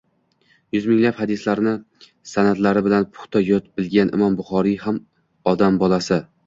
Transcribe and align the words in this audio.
Yuz 0.75 0.87
minglab 0.91 1.19
hadislarni 1.23 1.73
sanadlari 2.33 2.85
bilan 2.89 3.07
puxta 3.19 3.45
yod 3.51 3.71
bilgan 3.79 4.13
Imom 4.19 4.43
Buxoriy 4.43 4.79
ham 4.89 5.03
odam 5.55 5.81
bolasi. 5.87 6.25